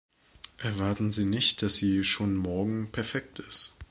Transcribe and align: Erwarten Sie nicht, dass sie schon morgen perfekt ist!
Erwarten 0.57 1.11
Sie 1.11 1.25
nicht, 1.25 1.61
dass 1.61 1.75
sie 1.75 2.03
schon 2.03 2.35
morgen 2.35 2.91
perfekt 2.91 3.37
ist! 3.37 3.75